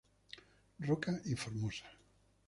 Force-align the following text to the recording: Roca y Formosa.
Roca 0.79 1.21
y 1.25 1.35
Formosa. 1.35 1.85